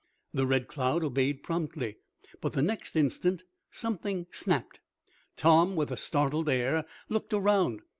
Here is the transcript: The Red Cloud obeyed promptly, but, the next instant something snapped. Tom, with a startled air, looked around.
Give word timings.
The 0.33 0.47
Red 0.47 0.67
Cloud 0.67 1.03
obeyed 1.03 1.43
promptly, 1.43 1.97
but, 2.41 2.53
the 2.53 2.63
next 2.63 2.95
instant 2.95 3.43
something 3.69 4.25
snapped. 4.31 4.79
Tom, 5.37 5.75
with 5.75 5.91
a 5.91 5.95
startled 5.95 6.49
air, 6.49 6.85
looked 7.07 7.33
around. 7.33 7.81